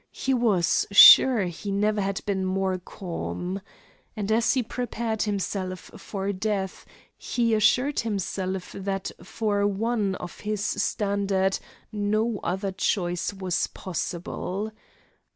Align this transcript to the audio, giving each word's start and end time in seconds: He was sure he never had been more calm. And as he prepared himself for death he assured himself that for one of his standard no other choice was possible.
He 0.13 0.33
was 0.33 0.87
sure 0.91 1.43
he 1.43 1.71
never 1.71 2.01
had 2.01 2.21
been 2.25 2.43
more 2.43 2.79
calm. 2.79 3.61
And 4.15 4.31
as 4.31 4.55
he 4.55 4.63
prepared 4.63 5.21
himself 5.21 5.91
for 5.95 6.33
death 6.33 6.87
he 7.15 7.53
assured 7.53 7.99
himself 7.99 8.71
that 8.71 9.11
for 9.21 9.67
one 9.67 10.15
of 10.15 10.39
his 10.39 10.65
standard 10.65 11.59
no 11.91 12.39
other 12.43 12.71
choice 12.71 13.31
was 13.31 13.67
possible. 13.67 14.71